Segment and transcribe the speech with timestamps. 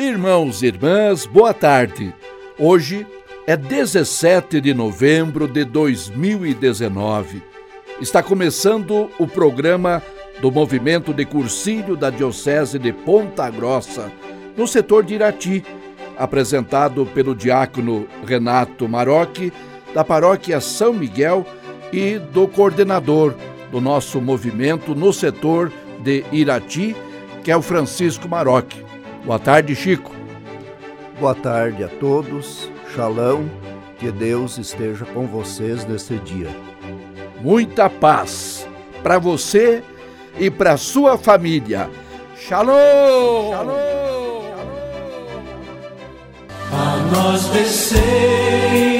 [0.00, 2.14] Irmãos e irmãs, boa tarde.
[2.58, 3.06] Hoje
[3.46, 7.42] é 17 de novembro de 2019.
[8.00, 10.02] Está começando o programa
[10.40, 14.10] do Movimento de Cursilho da Diocese de Ponta Grossa,
[14.56, 15.62] no setor de Irati,
[16.16, 19.52] apresentado pelo diácono Renato Marocchi,
[19.92, 21.44] da paróquia São Miguel
[21.92, 23.34] e do coordenador
[23.70, 26.96] do nosso movimento no setor de Irati,
[27.44, 28.88] que é o Francisco Marocchi.
[29.24, 30.12] Boa tarde, Chico.
[31.18, 32.70] Boa tarde a todos.
[32.94, 33.46] Shalom.
[33.98, 36.48] Que Deus esteja com vocês nesse dia.
[37.40, 38.66] Muita paz
[39.02, 39.82] para você
[40.38, 41.90] e para sua família.
[42.36, 43.50] Shalom.
[43.52, 43.90] Shalom.
[46.72, 48.99] A nós descer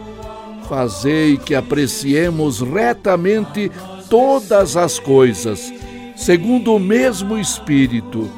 [0.67, 3.71] Fazei que apreciemos retamente
[4.09, 5.73] todas as coisas,
[6.15, 8.29] segundo o mesmo Espírito,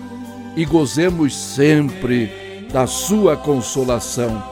[0.56, 4.44] e gozemos sempre da Sua consolação.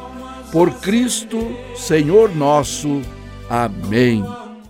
[0.51, 3.01] Por Cristo, Senhor nosso.
[3.49, 4.23] Amém.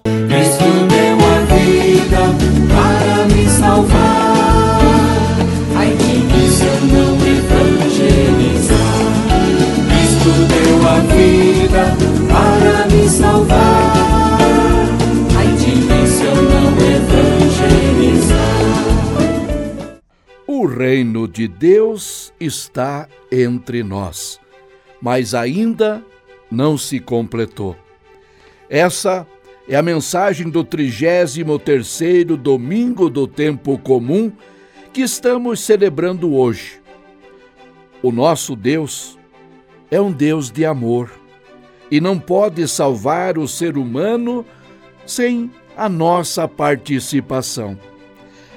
[0.03, 2.21] Cristo deu a vida
[2.73, 4.31] para me salvar.
[6.51, 8.77] Se eu não evangelizar.
[9.87, 12.00] Cristo deu a vida
[13.07, 14.11] salvar.
[20.47, 24.39] O reino de Deus está entre nós,
[25.01, 26.03] mas ainda
[26.51, 27.75] não se completou.
[28.69, 29.25] Essa
[29.67, 34.31] é a mensagem do 33º domingo do tempo comum
[34.93, 36.81] que estamos celebrando hoje.
[38.03, 39.17] O nosso Deus
[39.89, 41.20] é um Deus de amor
[41.91, 44.45] e não pode salvar o ser humano
[45.05, 47.77] sem a nossa participação.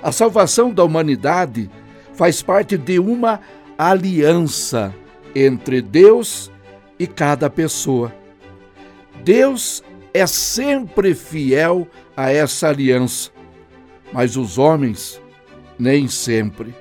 [0.01, 1.69] A salvação da humanidade
[2.15, 3.41] faz parte de uma
[3.77, 4.95] aliança
[5.35, 6.51] entre Deus
[6.97, 8.15] e cada pessoa.
[9.25, 13.33] Deus é sempre fiel a essa aliança,
[14.13, 15.21] mas os homens
[15.77, 16.73] nem sempre.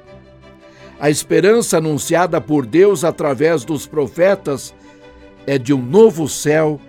[1.00, 4.74] A esperança anunciada por Deus através dos profetas
[5.46, 6.80] é de um novo céu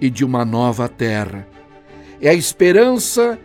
[0.00, 1.46] e de uma nova terra.
[2.20, 3.38] É a esperança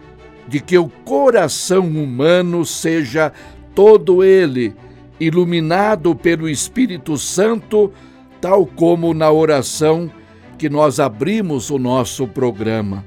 [0.48, 3.32] de que o coração humano seja
[3.74, 4.74] todo ele
[5.20, 7.92] iluminado pelo Espírito Santo,
[8.40, 10.12] tal como na oração
[10.58, 13.06] que nós abrimos o nosso programa.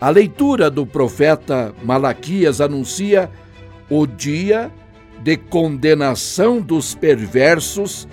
[0.00, 3.30] A leitura do profeta Malaquias anuncia
[3.88, 4.70] o dia
[5.22, 8.08] de condenação dos perversos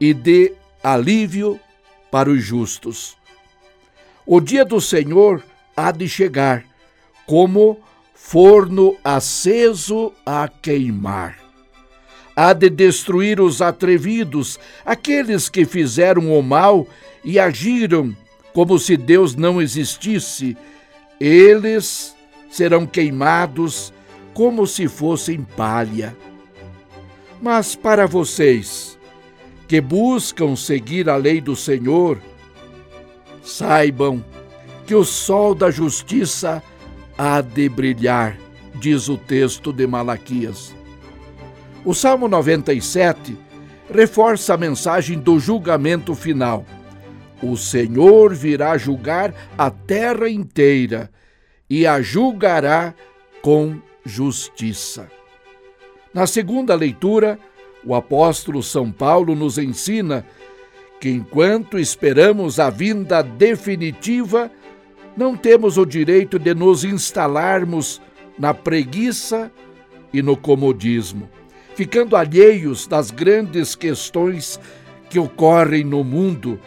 [0.00, 0.52] e de
[0.86, 1.58] alívio
[2.12, 3.16] para os justos.
[4.24, 5.42] O dia do Senhor
[5.76, 6.64] há de chegar,
[7.26, 7.80] como
[8.14, 11.38] forno aceso a queimar.
[12.36, 16.86] Há de destruir os atrevidos, aqueles que fizeram o mal
[17.24, 18.16] e agiram
[18.52, 20.56] como se Deus não existisse.
[21.18, 22.14] Eles
[22.48, 23.92] serão queimados
[24.32, 26.16] como se fossem palha.
[27.42, 28.95] Mas para vocês
[29.68, 32.18] que buscam seguir a lei do Senhor,
[33.42, 34.24] saibam
[34.86, 36.62] que o sol da justiça
[37.18, 38.36] há de brilhar,
[38.74, 40.74] diz o texto de Malaquias.
[41.84, 43.36] O Salmo 97
[43.92, 46.64] reforça a mensagem do julgamento final.
[47.42, 51.10] O Senhor virá julgar a terra inteira
[51.68, 52.94] e a julgará
[53.42, 55.10] com justiça.
[56.14, 57.38] Na segunda leitura,
[57.86, 60.26] o apóstolo São Paulo nos ensina
[61.00, 64.50] que enquanto esperamos a vinda definitiva,
[65.16, 68.02] não temos o direito de nos instalarmos
[68.38, 69.52] na preguiça
[70.12, 71.28] e no comodismo,
[71.74, 74.58] ficando alheios das grandes questões
[75.08, 76.58] que ocorrem no mundo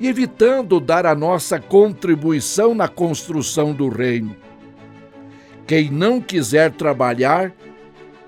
[0.00, 4.34] e evitando dar a nossa contribuição na construção do reino.
[5.66, 7.52] Quem não quiser trabalhar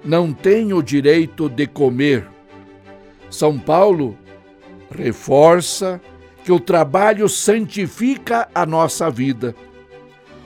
[0.05, 2.34] não tem o direito de comer.
[3.35, 4.17] São Paulo
[4.89, 6.01] reforça
[6.45, 9.57] que o trabalho santifica a nossa vida.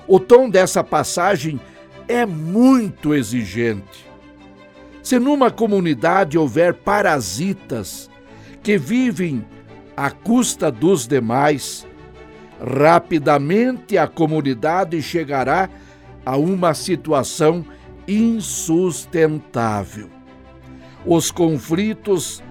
[0.06, 1.60] O tom dessa passagem
[2.08, 4.08] é muito exigente.
[5.02, 8.08] Se numa comunidade houver parasitas
[8.62, 9.44] que vivem
[9.94, 11.86] à custa dos demais,
[12.58, 15.68] rapidamente a comunidade chegará
[16.24, 17.66] a uma situação
[18.06, 20.08] insustentável.
[21.04, 22.42] Os conflitos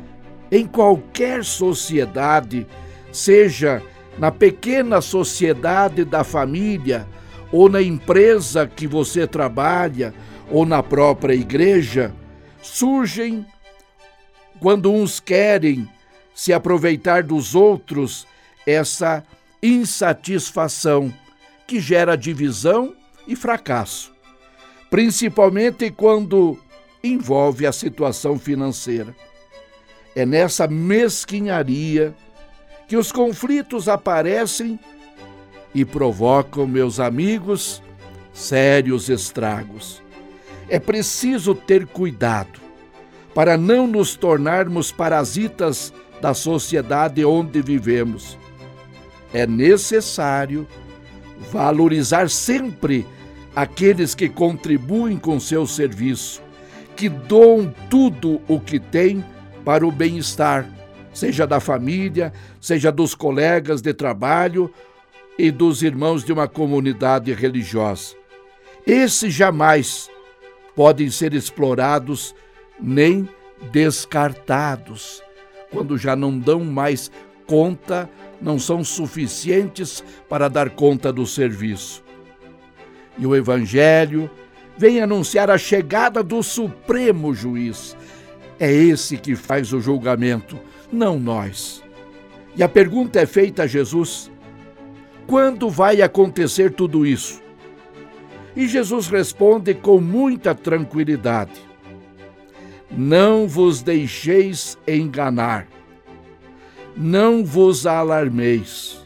[0.51, 2.67] em qualquer sociedade,
[3.11, 3.81] seja
[4.17, 7.07] na pequena sociedade da família,
[7.51, 10.13] ou na empresa que você trabalha,
[10.49, 12.13] ou na própria igreja,
[12.61, 13.45] surgem
[14.59, 15.87] quando uns querem
[16.33, 18.27] se aproveitar dos outros,
[18.65, 19.23] essa
[19.61, 21.13] insatisfação
[21.65, 22.95] que gera divisão
[23.27, 24.13] e fracasso,
[24.89, 26.59] principalmente quando
[27.03, 29.15] envolve a situação financeira.
[30.17, 32.11] É nessa mesquinharia
[32.87, 34.79] que os conflitos aparecem
[35.75, 37.83] e provocam, meus amigos,
[38.33, 40.01] sérios estragos.
[40.67, 42.59] É preciso ter cuidado
[43.35, 48.39] para não nos tornarmos parasitas da sociedade onde vivemos.
[49.31, 50.67] É necessário
[51.51, 53.05] valorizar sempre
[53.55, 56.41] aqueles que contribuem com seu serviço,
[56.95, 59.23] que doam tudo o que têm
[59.67, 60.65] para o bem-estar,
[61.13, 62.31] seja da família,
[62.61, 64.73] seja dos colegas de trabalho
[65.37, 68.15] e dos irmãos de uma comunidade religiosa.
[68.85, 70.09] Esses jamais
[70.73, 72.33] podem ser explorados
[72.79, 73.27] nem
[73.69, 75.21] descartados,
[75.69, 77.11] quando já não dão mais
[77.45, 78.09] conta,
[78.41, 82.07] não são suficientes para dar conta do serviço
[83.19, 84.29] e o Evangelho
[84.77, 87.96] vem anunciar a chegada do Supremo Juiz.
[88.59, 90.59] É esse que faz o julgamento,
[90.91, 91.83] não nós.
[92.55, 94.31] E a pergunta é feita a Jesus:
[95.27, 97.41] quando vai acontecer tudo isso?
[98.55, 101.61] E Jesus responde com muita tranquilidade:
[102.89, 105.67] Não vos deixeis enganar,
[106.95, 109.05] não vos alarmeis.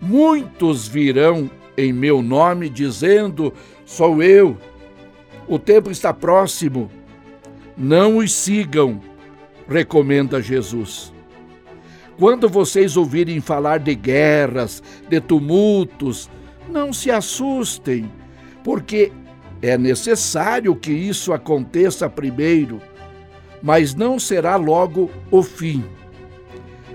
[0.00, 3.52] Muitos virão em meu nome, dizendo:
[3.84, 4.56] Sou eu.
[5.46, 6.90] O tempo está próximo.
[7.76, 9.00] Não os sigam,
[9.68, 11.12] recomenda Jesus.
[12.16, 16.30] Quando vocês ouvirem falar de guerras, de tumultos,
[16.68, 18.10] não se assustem,
[18.62, 19.10] porque
[19.60, 22.80] é necessário que isso aconteça primeiro,
[23.62, 25.84] mas não será logo o fim.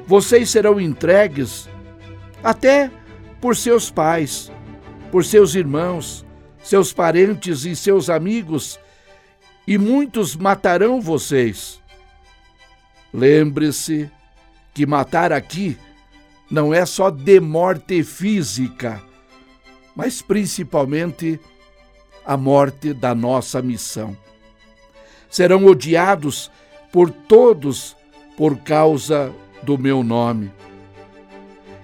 [0.07, 1.67] Vocês serão entregues
[2.41, 2.89] até
[3.41, 4.51] por seus pais,
[5.11, 6.25] por seus irmãos,
[6.63, 8.79] seus parentes e seus amigos,
[9.69, 11.79] e muitos matarão vocês.
[13.13, 14.09] Lembre-se
[14.73, 15.77] que matar aqui
[16.49, 18.99] não é só de morte física,
[19.95, 21.39] mas principalmente
[22.25, 24.17] a morte da nossa missão.
[25.29, 26.49] Serão odiados
[26.91, 27.95] por todos
[28.35, 29.31] por causa
[29.61, 30.51] do meu nome.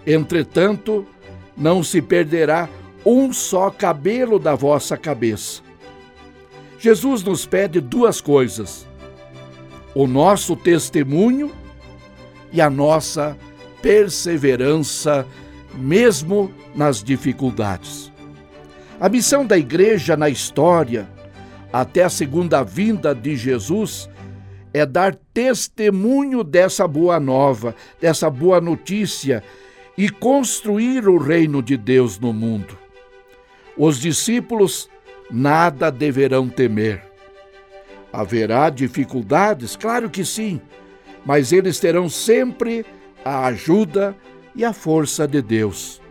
[0.07, 1.05] Entretanto,
[1.55, 2.67] não se perderá
[3.05, 5.64] um só cabelo da vossa cabeça.
[6.86, 8.86] Jesus nos pede duas coisas:
[9.96, 11.51] o nosso testemunho
[12.54, 13.36] e a nossa
[13.82, 15.25] perseverança,
[15.74, 18.12] mesmo nas dificuldades.
[19.00, 21.10] A missão da igreja na história,
[21.74, 24.08] até a segunda vinda de Jesus,
[24.72, 29.44] é dar testemunho dessa boa nova, dessa boa notícia
[29.98, 32.77] e construir o reino de Deus no mundo.
[33.75, 34.88] Os discípulos
[35.29, 37.03] nada deverão temer.
[38.12, 39.75] Haverá dificuldades?
[39.75, 40.62] Claro que sim,
[41.25, 42.86] mas eles terão sempre
[43.24, 44.15] a ajuda
[44.55, 46.01] e a força de Deus.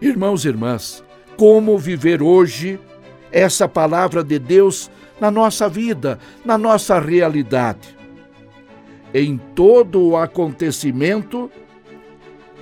[0.00, 1.04] Irmãos e irmãs,
[1.36, 2.78] como viver hoje
[3.32, 7.96] essa palavra de Deus na nossa vida, na nossa realidade?
[9.14, 11.50] Em todo o acontecimento,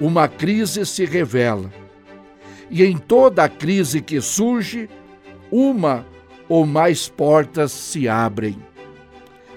[0.01, 1.71] uma crise se revela
[2.71, 4.89] e em toda a crise que surge,
[5.51, 6.07] uma
[6.49, 8.57] ou mais portas se abrem.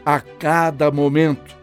[0.05, 1.55] A cada momento.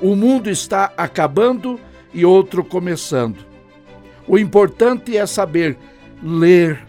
[0.00, 1.78] O mundo está acabando
[2.12, 3.38] e outro começando.
[4.26, 5.78] O importante é saber
[6.22, 6.84] ler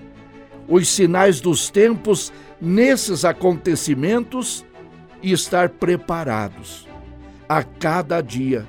[0.67, 4.65] os sinais dos tempos nesses acontecimentos
[5.21, 6.87] e estar preparados
[7.47, 8.65] a cada dia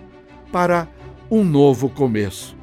[0.52, 0.88] para
[1.30, 2.56] um novo começo.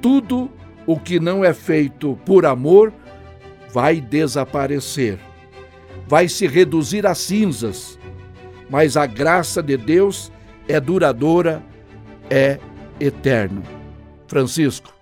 [0.00, 0.50] Tudo
[0.86, 2.92] o que não é feito por amor
[3.76, 5.20] vai desaparecer,
[6.08, 7.98] vai se reduzir a cinzas,
[8.70, 10.32] mas a graça de Deus
[10.66, 11.62] é duradoura,
[12.30, 12.58] é
[12.98, 13.62] eterna.
[14.26, 14.94] Francisco.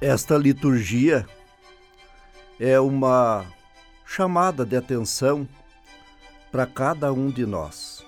[0.00, 1.26] Esta liturgia
[2.58, 3.44] é uma
[4.06, 5.46] chamada de atenção
[6.50, 8.02] para cada um de nós.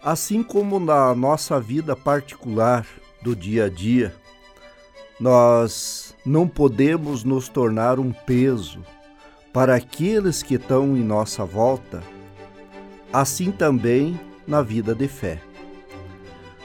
[0.00, 2.86] Assim como na nossa vida particular
[3.20, 4.14] do dia a dia,
[5.18, 8.80] nós não podemos nos tornar um peso
[9.52, 12.02] para aqueles que estão em nossa volta,
[13.12, 15.40] assim também na vida de fé.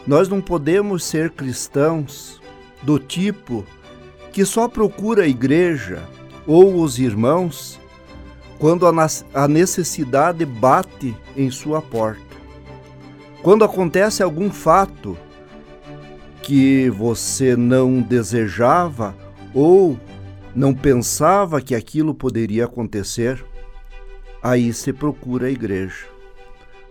[0.06, 2.40] Nós não podemos ser cristãos
[2.84, 3.66] do tipo
[4.32, 6.08] que só procura a igreja
[6.46, 7.80] ou os irmãos
[8.60, 12.22] quando a necessidade bate em sua porta.
[13.42, 15.18] Quando acontece algum fato
[16.42, 19.16] que você não desejava
[19.58, 20.00] ou
[20.56, 23.44] não pensava que aquilo poderia acontecer,
[24.42, 26.06] aí se procura a igreja.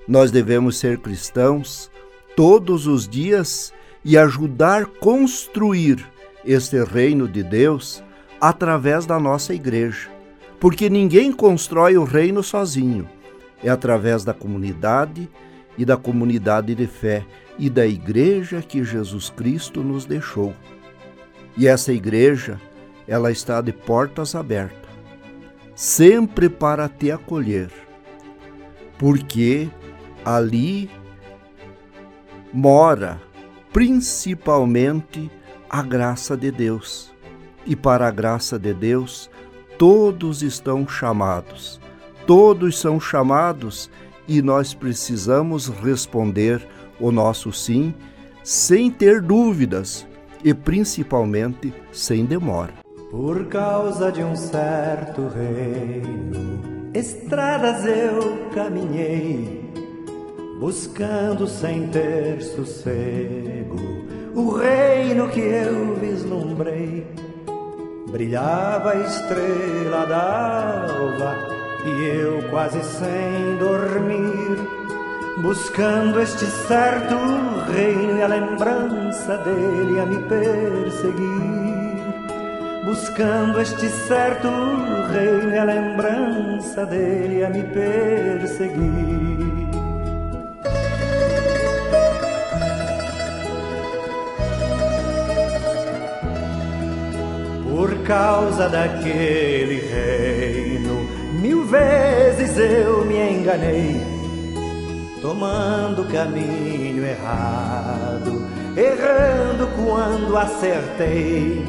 [0.06, 1.90] Nós devemos ser cristãos
[2.34, 3.72] todos os dias
[4.04, 6.04] e ajudar construir
[6.44, 8.02] este reino de Deus
[8.40, 10.16] através da nossa igreja
[10.60, 13.08] porque ninguém constrói o reino sozinho.
[13.62, 15.28] É através da comunidade
[15.76, 17.24] e da comunidade de fé
[17.58, 20.54] e da igreja que Jesus Cristo nos deixou.
[21.56, 22.60] E essa igreja,
[23.08, 24.90] ela está de portas abertas,
[25.74, 27.70] sempre para te acolher,
[28.98, 29.70] porque
[30.24, 30.90] ali
[32.52, 33.20] mora
[33.72, 35.30] principalmente
[35.68, 37.12] a graça de Deus.
[37.64, 39.30] E para a graça de Deus,
[39.78, 41.80] todos estão chamados.
[42.26, 43.90] Todos são chamados
[44.26, 46.66] e nós precisamos responder
[46.98, 47.94] o nosso sim
[48.42, 50.06] sem ter dúvidas
[50.46, 52.72] e principalmente sem demora.
[53.10, 59.68] Por causa de um certo reino, estradas eu caminhei,
[60.60, 63.76] buscando sem ter sossego
[64.36, 67.04] o reino que eu vislumbrei
[68.16, 71.34] brilhava a estrela d'alva
[71.84, 74.58] e eu quase sem dormir,
[75.38, 77.16] buscando este certo
[77.72, 79.05] reino e a lembrança
[79.44, 81.96] dele a me perseguir,
[82.84, 84.48] buscando este certo
[85.12, 89.36] reino e a lembrança dele a me perseguir.
[97.76, 101.06] por causa daquele reino.
[101.40, 104.00] Mil vezes eu me enganei,
[105.20, 108.45] tomando caminho errado,
[108.76, 111.64] errando quando acertei.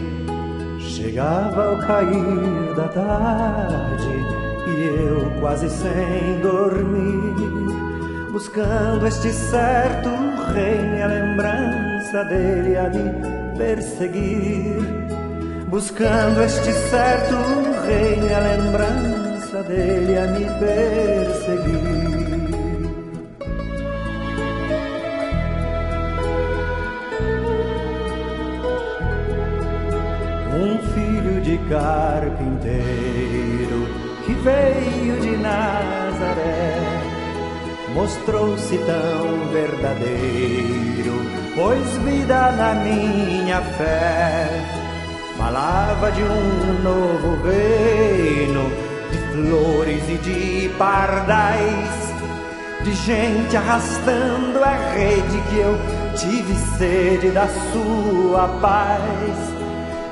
[0.79, 4.15] Chegava ao cair da tarde
[4.67, 10.09] e eu quase sem dormir, buscando este certo
[10.53, 15.07] reino e a lembrança dele a me perseguir
[15.67, 17.35] buscando este certo
[17.85, 22.06] rei a lembrança dele a me perseguir.
[31.47, 32.75] De carpinteiro
[34.25, 36.75] que veio de Nazaré
[37.93, 41.13] mostrou-se tão verdadeiro,
[41.55, 44.49] pois vida na minha fé.
[45.37, 48.69] Falava de um novo reino,
[49.09, 52.13] de flores e de pardais,
[52.83, 55.79] de gente arrastando a rede que eu
[56.17, 59.57] tive sede da sua paz,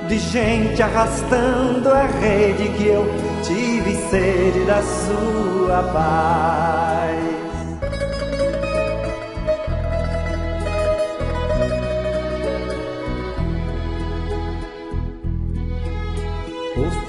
[0.07, 3.05] de gente arrastando a rede que eu
[3.43, 7.35] tive sede da sua paz.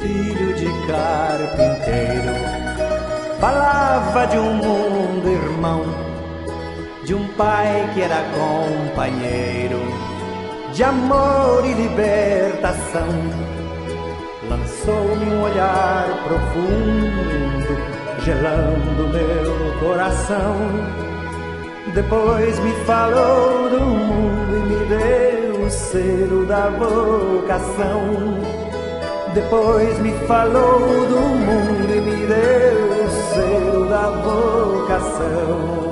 [0.06, 2.32] filho de carpinteiro,
[3.40, 5.82] falava de um mundo irmão,
[7.04, 9.80] de um pai que era companheiro,
[10.76, 13.08] de amor e libertação.
[14.46, 17.78] Lançou-me um olhar profundo,
[18.22, 20.54] gelando meu coração.
[21.94, 28.36] Depois me falou do mundo e me deu o selo da vocação
[29.36, 35.85] depois me falou do mundo e me deu o selo da vocação.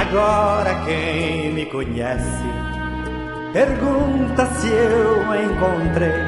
[0.00, 2.48] Agora quem me conhece
[3.52, 6.24] pergunta se eu encontrei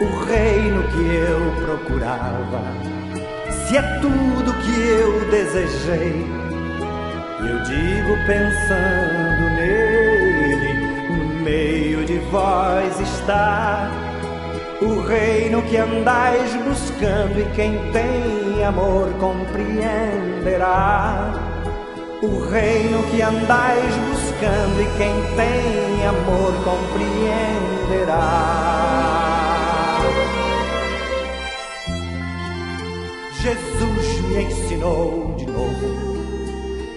[0.00, 2.60] o reino que eu procurava,
[3.52, 6.26] se é tudo que eu desejei.
[7.38, 10.72] Eu digo pensando nele,
[11.08, 13.88] no meio de vós está
[14.82, 19.84] o reino que andais buscando e quem tem amor compreenderá.
[22.22, 27.26] O reino que andais buscando e quem tem amor compreenderá.
[33.38, 36.16] Jesus me ensinou de novo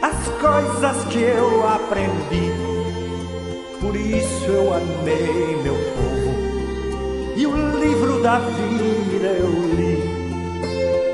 [0.01, 2.53] as coisas que eu aprendi,
[3.81, 6.19] por isso eu amei meu povo
[7.35, 10.19] e o livro da vida eu li.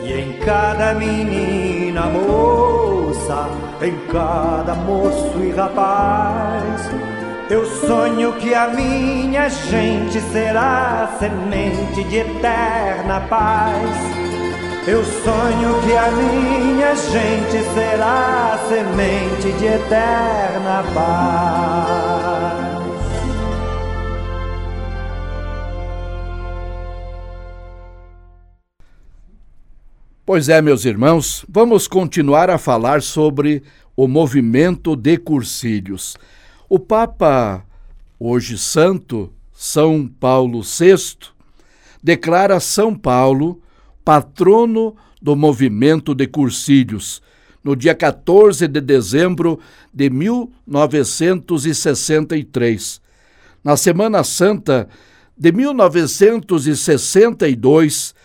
[0.07, 2.05] E em cada menina
[3.81, 6.89] em cada moço e rapaz,
[7.49, 14.25] eu sonho que a minha gente será semente de eterna paz.
[14.87, 22.14] Eu sonho que a minha gente será semente de eterna paz.
[30.25, 33.61] Pois é, meus irmãos, vamos continuar a falar sobre
[33.95, 36.17] o movimento de cursílios.
[36.67, 37.63] O Papa,
[38.19, 41.29] hoje santo, São Paulo VI,
[42.01, 43.61] declara São Paulo
[44.03, 47.21] patrono do movimento de cursílios,
[47.63, 49.59] no dia 14 de dezembro
[49.93, 52.99] de 1963.
[53.63, 54.89] Na Semana Santa
[55.37, 58.15] de 1962,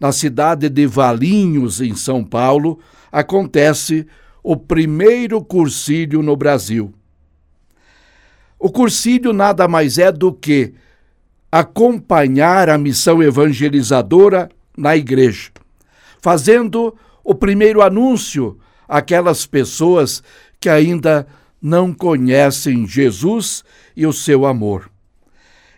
[0.00, 2.80] na cidade de Valinhos, em São Paulo,
[3.12, 4.06] acontece
[4.42, 6.94] o primeiro cursílio no Brasil.
[8.58, 10.72] O cursílio nada mais é do que
[11.52, 15.50] acompanhar a missão evangelizadora na igreja,
[16.20, 20.22] fazendo o primeiro anúncio àquelas pessoas
[20.58, 21.26] que ainda
[21.60, 23.62] não conhecem Jesus
[23.94, 24.90] e o seu amor.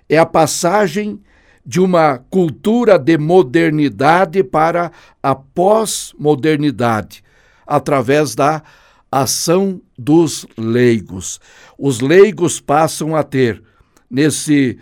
[0.08, 1.20] É a passagem
[1.64, 4.90] de uma cultura de modernidade para
[5.22, 7.22] a pós-modernidade,
[7.66, 8.62] através da
[9.10, 11.40] ação dos leigos.
[11.78, 13.62] Os leigos passam a ter,
[14.10, 14.78] nesse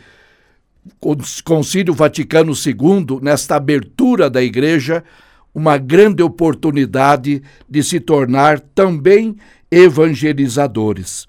[1.44, 5.04] Concílio Vaticano II, nesta abertura da Igreja,
[5.54, 9.36] uma grande oportunidade de se tornar também
[9.70, 11.26] evangelizadores.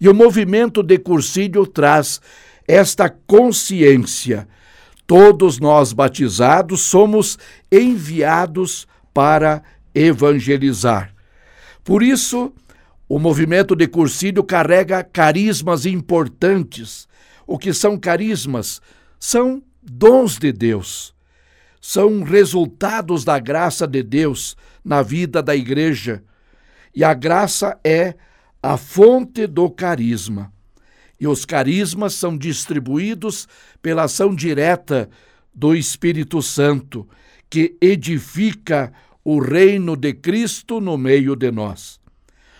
[0.00, 2.20] E o movimento de Cursílio traz
[2.66, 4.48] esta consciência
[5.12, 7.38] Todos nós batizados somos
[7.70, 9.62] enviados para
[9.94, 11.14] evangelizar.
[11.84, 12.50] Por isso,
[13.06, 17.06] o movimento de Cursílio carrega carismas importantes.
[17.46, 18.80] O que são carismas?
[19.20, 21.14] São dons de Deus.
[21.78, 26.24] São resultados da graça de Deus na vida da igreja.
[26.96, 28.14] E a graça é
[28.62, 30.50] a fonte do carisma
[31.22, 33.46] e os carismas são distribuídos
[33.80, 35.08] pela ação direta
[35.54, 37.08] do Espírito Santo,
[37.48, 42.00] que edifica o reino de Cristo no meio de nós.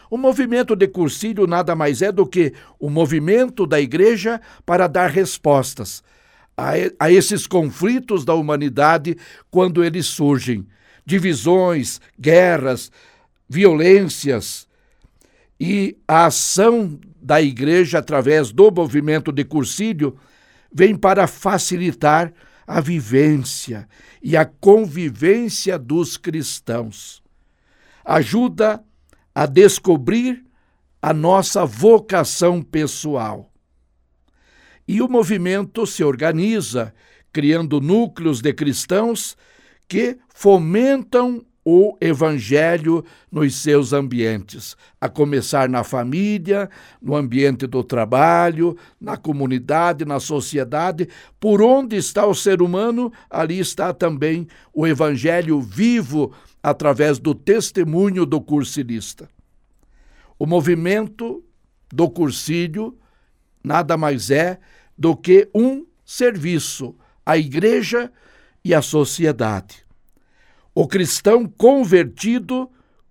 [0.09, 5.11] O movimento de cursílio nada mais é do que o movimento da igreja para dar
[5.11, 6.01] respostas
[6.57, 9.17] a, a esses conflitos da humanidade
[9.51, 10.65] quando eles surgem
[11.05, 12.93] divisões, guerras,
[13.49, 14.69] violências,
[15.59, 20.17] e a ação da igreja através do movimento de cursílio
[20.73, 22.33] vem para facilitar
[22.67, 23.89] a vivência
[24.23, 27.23] e a convivência dos cristãos.
[28.05, 28.83] Ajuda
[29.35, 30.45] a descobrir
[31.01, 33.53] a nossa vocação pessoal.
[34.87, 36.93] E o movimento se organiza,
[37.33, 39.37] criando núcleos de cristãos
[39.87, 46.69] que fomentam o evangelho nos seus ambientes, a começar na família,
[47.01, 51.09] no ambiente do trabalho, na comunidade, na sociedade.
[51.39, 58.27] Por onde está o ser humano, ali está também o evangelho vivo através do testemunho
[58.27, 59.29] do cursilista.
[60.39, 61.45] O movimento
[61.93, 62.99] do cursílio
[63.63, 64.59] nada mais é
[64.99, 68.13] do que um serviço à igreja
[68.65, 69.82] e à sociedade.
[70.75, 72.71] O cristão convertido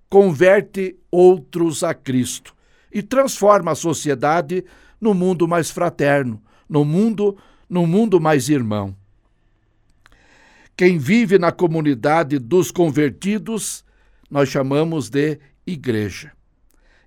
[0.10, 2.56] converte outros a Cristo
[2.92, 4.66] e transforma a sociedade
[5.00, 7.38] no mundo mais fraterno, no mundo,
[7.70, 8.96] no mundo mais irmão.
[10.76, 13.86] Quem vive na comunidade dos convertidos,
[14.30, 16.32] nós chamamos de igreja.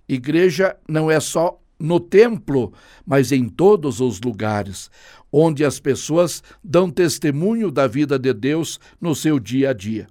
[0.08, 2.72] Igreja não é só no templo,
[3.04, 4.88] mas em todos os lugares,
[5.32, 10.06] onde as pessoas dão testemunho da vida de Deus no seu dia a dia.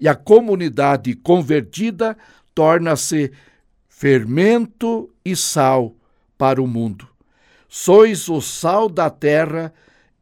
[0.00, 2.16] E a comunidade convertida
[2.54, 3.32] torna-se
[3.88, 5.94] fermento e sal
[6.36, 7.08] para o mundo.
[7.68, 9.72] Sois o sal da terra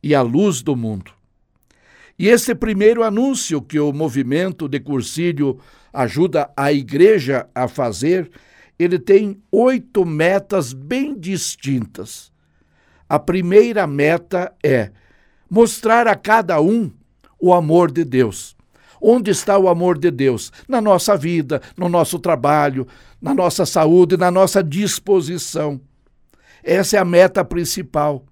[0.02, 1.12] e a luz do mundo.
[2.18, 5.58] E esse primeiro anúncio que o movimento de Cursílio
[5.92, 8.30] ajuda a igreja a fazer,
[8.78, 12.30] ele tem oito metas bem distintas.
[13.08, 14.90] A primeira meta é
[15.50, 16.90] mostrar a cada um
[17.38, 18.56] o amor de Deus.
[19.04, 20.52] Onde está o amor de Deus?
[20.68, 22.86] Na nossa vida, no nosso trabalho,
[23.20, 25.80] na nossa saúde, na nossa disposição.
[26.62, 28.24] Essa é a meta principal.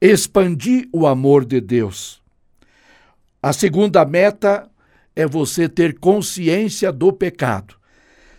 [0.00, 2.22] Expandir o amor de Deus.
[3.42, 4.70] A segunda meta
[5.16, 7.74] é você ter consciência do pecado.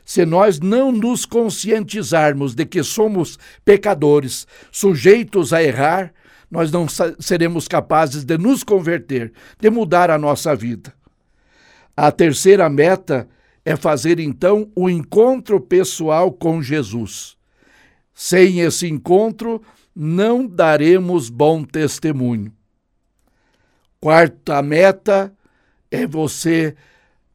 [0.05, 6.13] Se nós não nos conscientizarmos de que somos pecadores, sujeitos a errar,
[6.49, 6.87] nós não
[7.19, 10.97] seremos capazes de nos converter, de mudar a nossa vida.
[12.01, 13.27] A terceira meta
[13.65, 17.35] é fazer então o encontro pessoal com Jesus.
[18.13, 19.61] Sem esse encontro,
[19.93, 22.53] não daremos bom testemunho.
[23.99, 25.35] Quarta meta
[25.91, 26.73] é você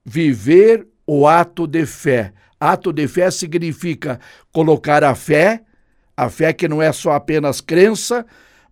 [0.03, 2.33] viver o ato de fé.
[2.59, 4.19] Ato de fé significa
[4.51, 5.63] colocar a fé,
[6.17, 8.25] a fé que não é só apenas crença,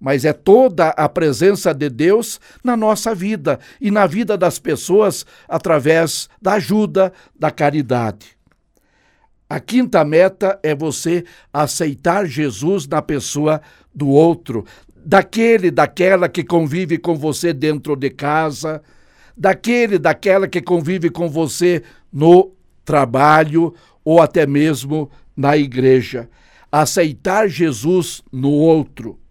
[0.03, 5.25] mas é toda a presença de Deus na nossa vida e na vida das pessoas
[5.49, 8.37] através da ajuda, da caridade.
[9.49, 13.63] A quinta meta é você aceitar Jesus na pessoa
[13.95, 14.65] do outro,
[14.97, 18.83] daquele, daquela que convive com você dentro de casa,
[19.37, 21.81] daquele, daquela que convive com você
[22.13, 22.51] no
[22.85, 23.73] trabalho
[24.05, 26.29] ou até mesmo na igreja.
[26.73, 29.22] Aceitar Jesus no outro.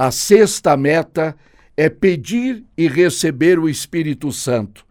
[0.00, 1.36] A sexta meta
[1.76, 4.86] é pedir e receber o Espírito Santo.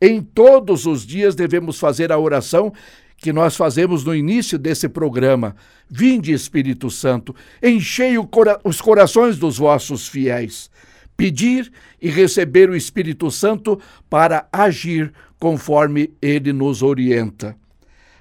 [0.00, 2.72] Em todos os dias devemos fazer a oração
[3.16, 5.56] que nós fazemos no início desse programa.
[5.90, 8.14] Vinde, Espírito Santo, enchei
[8.62, 10.70] os corações dos vossos fiéis.
[11.16, 11.68] Pedir
[12.00, 17.56] e receber o Espírito Santo para agir conforme ele nos orienta.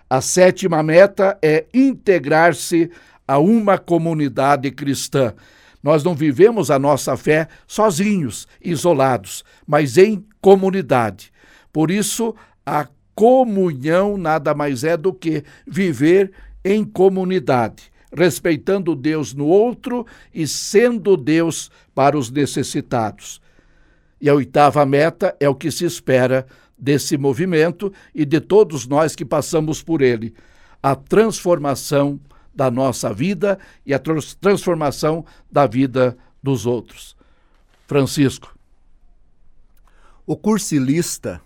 [0.09, 2.89] A sétima meta é integrar-se
[3.27, 5.35] a uma comunidade cristã.
[5.83, 11.31] Nós não vivemos a nossa fé sozinhos, isolados, mas em comunidade.
[11.73, 16.31] Por isso, a comunhão nada mais é do que viver
[16.63, 23.41] em comunidade, respeitando Deus no outro e sendo Deus para os necessitados.
[24.19, 26.45] E a oitava meta é o que se espera
[26.77, 30.33] desse movimento e de todos nós que passamos por ele:
[30.81, 32.19] a transformação
[32.53, 37.15] da nossa vida e a transformação da vida dos outros.
[37.87, 38.57] Francisco.
[40.25, 41.41] O cursilista,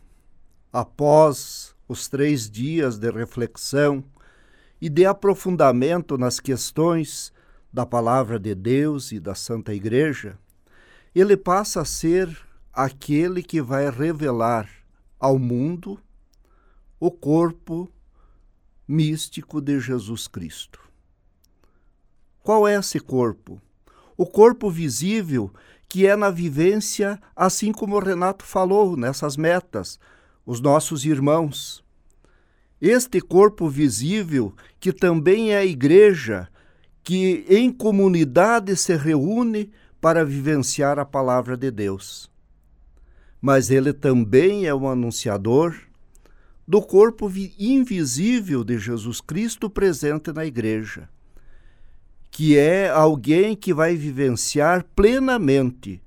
[0.72, 4.04] após os três dias de reflexão
[4.82, 7.32] e de aprofundamento nas questões
[7.72, 10.38] da palavra de Deus e da Santa Igreja,
[11.14, 12.38] ele passa a ser
[12.74, 14.70] aquele que vai revelar
[15.20, 16.00] ao mundo
[17.00, 17.90] o corpo
[18.88, 20.85] místico de Jesus Cristo.
[22.46, 23.60] Qual é esse corpo?
[24.16, 25.52] O corpo visível
[25.90, 30.00] que é na vivência, assim como o Renato falou nessas metas,
[30.46, 31.84] os nossos irmãos.
[32.80, 36.48] Este corpo visível, que também é a igreja,
[37.04, 42.30] que em comunidade se reúne para vivenciar a palavra de Deus.
[43.42, 45.76] Mas ele também é o anunciador
[46.68, 47.28] do corpo
[47.58, 51.10] invisível de Jesus Cristo presente na igreja
[52.36, 56.04] que é alguém que vai vivenciar plenamente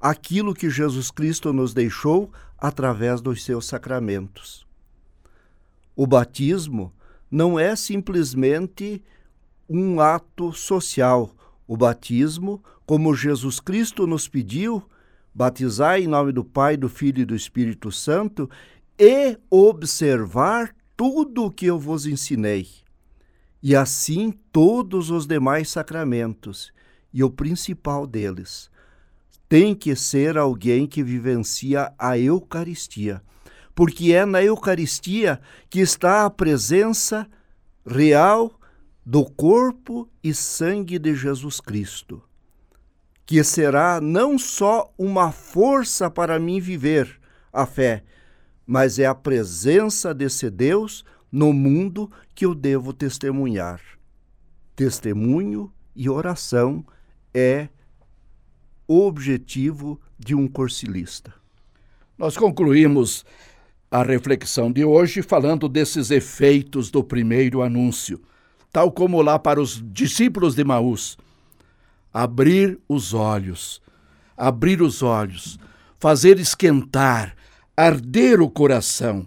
[0.00, 4.66] aquilo que Jesus Cristo nos deixou através dos seus sacramentos.
[5.94, 6.90] O batismo
[7.30, 9.02] não é simplesmente
[9.68, 11.36] um ato social.
[11.66, 14.82] O batismo, como Jesus Cristo nos pediu,
[15.34, 18.48] batizar em nome do Pai, do Filho e do Espírito Santo,
[18.98, 22.87] e observar tudo o que eu vos ensinei
[23.62, 26.72] e assim todos os demais sacramentos,
[27.12, 28.70] e o principal deles.
[29.48, 33.22] Tem que ser alguém que vivencia a Eucaristia,
[33.74, 35.40] porque é na Eucaristia
[35.70, 37.26] que está a presença
[37.86, 38.58] real
[39.04, 42.22] do corpo e sangue de Jesus Cristo,
[43.24, 47.18] que será não só uma força para mim viver
[47.50, 48.04] a fé,
[48.66, 53.80] mas é a presença desse Deus no mundo que eu devo testemunhar.
[54.74, 56.84] Testemunho e oração
[57.34, 57.68] é
[58.86, 61.34] o objetivo de um cursilista.
[62.16, 63.24] Nós concluímos
[63.90, 68.20] a reflexão de hoje falando desses efeitos do primeiro anúncio,
[68.72, 71.16] tal como lá para os discípulos de Maús.
[72.12, 73.80] Abrir os olhos,
[74.36, 75.58] abrir os olhos,
[75.98, 77.34] fazer esquentar,
[77.76, 79.26] arder o coração,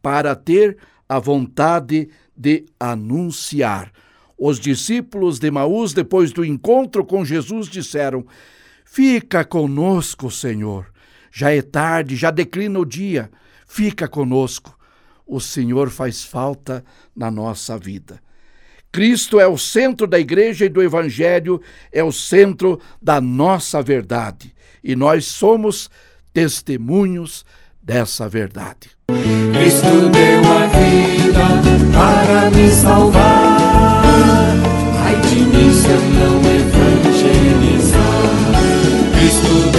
[0.00, 0.78] para ter
[1.16, 3.92] a vontade de anunciar.
[4.38, 8.26] Os discípulos de Maús, depois do encontro com Jesus, disseram:
[8.84, 10.86] Fica conosco, Senhor.
[11.30, 13.30] Já é tarde, já declina o dia
[13.72, 14.78] fica conosco.
[15.26, 16.84] O Senhor faz falta
[17.16, 18.20] na nossa vida.
[18.90, 21.58] Cristo é o centro da igreja e do evangelho,
[21.90, 24.54] é o centro da nossa verdade.
[24.84, 25.88] E nós somos
[26.34, 27.46] testemunhos
[27.82, 28.90] dessa verdade.
[29.52, 31.46] Cristo deu a vida
[31.92, 34.56] para me salvar.
[35.04, 38.00] Ai de mim se eu não evangelizar.
[39.14, 39.71] Cristo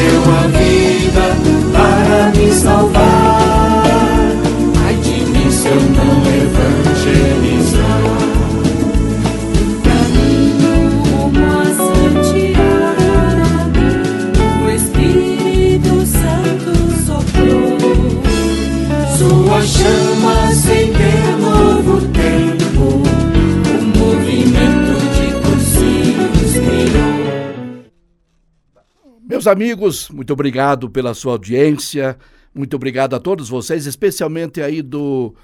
[29.44, 32.18] Meus amigos, muito obrigado pela sua audiência,
[32.56, 35.36] muito obrigado a todos vocês, especialmente aí do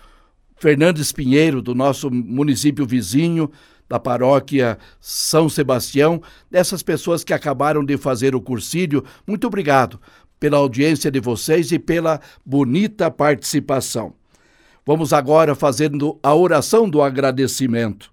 [0.56, 3.52] Fernandes Pinheiro, do nosso município vizinho,
[3.90, 9.04] da paróquia São Sebastião, dessas pessoas que acabaram de fazer o cursílio.
[9.28, 10.00] Muito obrigado
[10.40, 14.14] pela audiência de vocês e pela bonita participação.
[14.86, 18.10] Vamos agora fazendo a oração do agradecimento.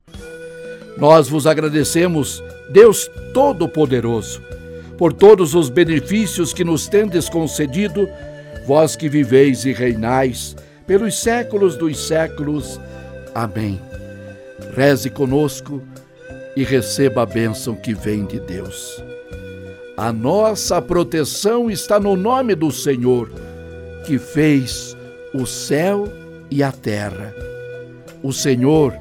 [0.98, 4.55] Nós vos agradecemos, Deus Todo-Poderoso
[4.98, 8.08] por todos os benefícios que nos tendes concedido,
[8.66, 10.56] vós que viveis e reinais
[10.86, 12.80] pelos séculos dos séculos.
[13.34, 13.80] Amém.
[14.74, 15.82] Reze conosco
[16.56, 19.02] e receba a bênção que vem de Deus.
[19.96, 23.30] A nossa proteção está no nome do Senhor,
[24.06, 24.96] que fez
[25.34, 26.06] o céu
[26.50, 27.34] e a terra.
[28.22, 28.94] O Senhor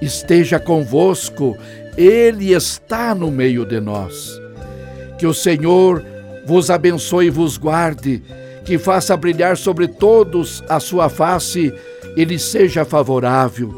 [0.00, 1.56] esteja convosco,
[1.96, 4.43] Ele está no meio de nós.
[5.24, 6.04] Que o Senhor
[6.44, 8.22] vos abençoe e vos guarde,
[8.62, 11.72] que faça brilhar sobre todos a sua face
[12.14, 13.74] e lhe seja favorável.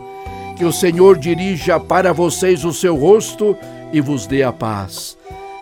[0.56, 3.56] Que o Senhor dirija para vocês o seu rosto
[3.92, 5.16] e vos dê a paz.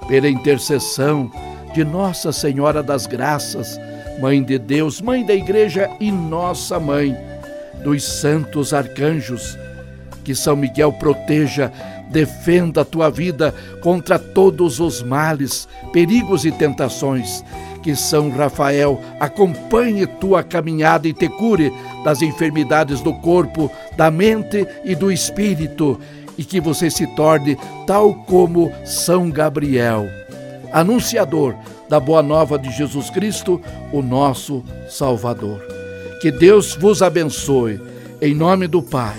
[0.09, 1.31] Pela intercessão
[1.75, 3.79] de Nossa Senhora das Graças,
[4.18, 7.14] Mãe de Deus, Mãe da Igreja e Nossa Mãe,
[7.85, 9.59] dos santos arcanjos,
[10.25, 11.70] que São Miguel proteja
[12.11, 17.45] defenda a tua vida contra todos os males, perigos e tentações.
[17.83, 24.67] Que São Rafael acompanhe tua caminhada e te cure das enfermidades do corpo, da mente
[24.85, 26.01] e do espírito,
[26.38, 30.07] e que você se torne tal como São Gabriel,
[30.73, 31.55] anunciador
[31.88, 33.61] da boa nova de Jesus Cristo,
[33.93, 35.61] o nosso Salvador.
[36.23, 37.79] Que Deus vos abençoe,
[38.21, 39.19] em nome do Pai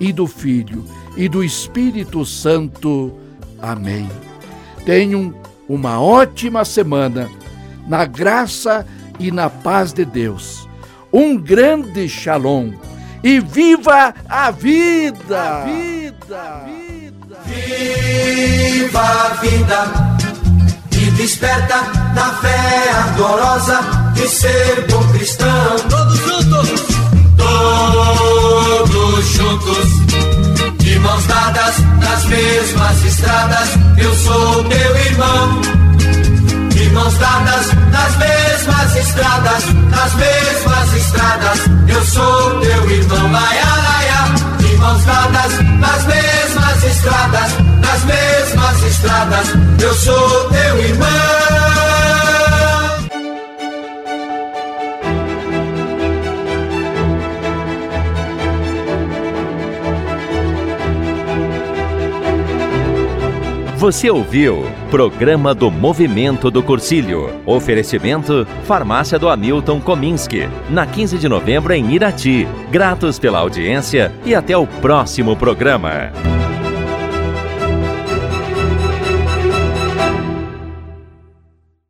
[0.00, 3.12] e do Filho e do Espírito Santo.
[3.60, 4.08] Amém.
[4.84, 5.34] Tenham
[5.68, 7.28] uma ótima semana,
[7.88, 8.86] na graça
[9.18, 10.68] e na paz de Deus.
[11.12, 12.72] Um grande shalom
[13.22, 15.40] e viva a vida!
[15.40, 16.40] A vida!
[16.40, 17.36] A vida!
[17.46, 20.16] Viva a vida!
[20.92, 21.82] E desperta
[22.14, 23.80] na fé ardorosa
[24.14, 25.76] de ser bom cristão.
[25.88, 26.35] Todos
[39.16, 43.32] estradas, nas mesmas estradas, eu sou teu irmão.
[43.32, 43.66] Laia.
[44.58, 49.48] De mãos dadas nas mesmas estradas, nas mesmas estradas,
[49.80, 51.45] eu sou teu irmão.
[63.86, 67.30] Você ouviu Programa do Movimento do Cursilho.
[67.46, 70.48] Oferecimento Farmácia do Hamilton Kominski.
[70.68, 72.48] Na 15 de novembro em Irati.
[72.68, 76.10] Gratos pela audiência e até o próximo programa.